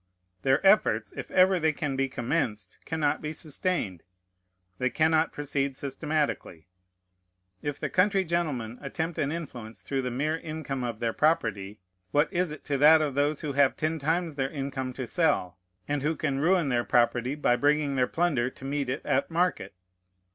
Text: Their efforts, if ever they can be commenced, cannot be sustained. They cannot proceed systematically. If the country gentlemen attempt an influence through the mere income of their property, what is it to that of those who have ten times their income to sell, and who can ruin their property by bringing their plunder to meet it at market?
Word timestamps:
Their 0.41 0.65
efforts, 0.65 1.13
if 1.15 1.29
ever 1.29 1.59
they 1.59 1.71
can 1.73 1.95
be 1.95 2.09
commenced, 2.09 2.79
cannot 2.85 3.21
be 3.21 3.31
sustained. 3.33 4.01
They 4.79 4.89
cannot 4.89 5.31
proceed 5.31 5.77
systematically. 5.77 6.65
If 7.61 7.79
the 7.79 7.87
country 7.87 8.23
gentlemen 8.23 8.79
attempt 8.81 9.19
an 9.19 9.31
influence 9.31 9.81
through 9.83 10.01
the 10.01 10.09
mere 10.09 10.39
income 10.39 10.83
of 10.83 11.01
their 11.01 11.13
property, 11.13 11.77
what 12.09 12.33
is 12.33 12.49
it 12.49 12.65
to 12.65 12.79
that 12.79 12.99
of 12.99 13.13
those 13.13 13.41
who 13.41 13.53
have 13.53 13.77
ten 13.77 13.99
times 13.99 14.33
their 14.33 14.49
income 14.49 14.91
to 14.93 15.05
sell, 15.05 15.59
and 15.87 16.01
who 16.01 16.15
can 16.15 16.39
ruin 16.39 16.69
their 16.69 16.83
property 16.83 17.35
by 17.35 17.55
bringing 17.55 17.93
their 17.95 18.07
plunder 18.07 18.49
to 18.49 18.65
meet 18.65 18.89
it 18.89 19.05
at 19.05 19.29
market? 19.29 19.75